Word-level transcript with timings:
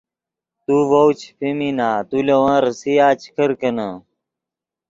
تو 0.63 0.75
ڤؤ 0.89 1.07
چے 1.19 1.29
پیمینا 1.37 1.89
تو 2.09 2.17
لے 2.27 2.35
ون 2.41 2.55
ریسیا 2.65 3.07
چے 3.21 3.29
کرکینے 3.35 3.89